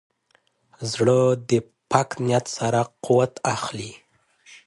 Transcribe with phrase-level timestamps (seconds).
[0.91, 1.19] زړه
[1.49, 1.51] د
[1.91, 3.91] پاک نیت سره قوت اخلي.